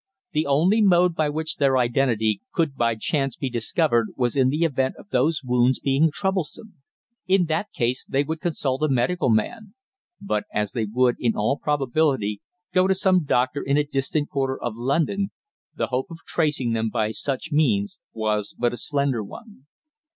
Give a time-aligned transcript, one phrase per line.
[0.31, 4.63] The only mode by which their identity could by chance be discovered was in the
[4.63, 6.77] event of those wounds being troublesome.
[7.27, 9.75] In that case they would consult a medical man;
[10.19, 12.41] but as they would, in all probability,
[12.73, 15.29] go to some doctor in a distant quarter of London,
[15.75, 19.67] the hope of tracing them by such means was but a slender one.